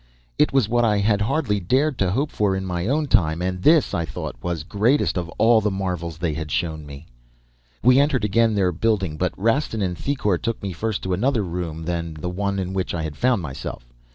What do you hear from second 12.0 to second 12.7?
the one